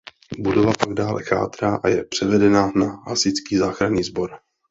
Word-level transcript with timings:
Budova 0.39 0.73
pak 0.79 0.93
dále 0.93 1.23
chátrá 1.23 1.75
a 1.75 1.87
je 1.87 2.03
převedena 2.03 2.71
na 2.75 3.01
Hasičský 3.07 3.57
záchranný 3.57 4.03
sbor. 4.03 4.29